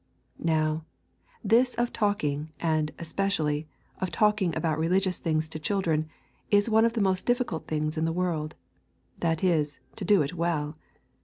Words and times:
Now, 0.43 0.83
this 1.43 1.75
of 1.75 1.93
talking, 1.93 2.49
and, 2.59 2.91
especially, 2.97 3.67
of 3.99 4.09
talking 4.11 4.55
about 4.55 4.79
religious 4.79 5.19
things 5.19 5.47
to 5.49 5.59
children, 5.59 6.07
is 6.49 6.71
one 6.71 6.85
of 6.85 6.93
the 6.93 7.01
most 7.05 7.27
difficult 7.27 7.67
things 7.67 7.99
in 7.99 8.05
the 8.05 8.11
world, 8.11 8.55
that 9.19 9.43
is, 9.43 9.79
to 9.97 10.03
do 10.03 10.23
it 10.23 10.33
well. 10.33 10.75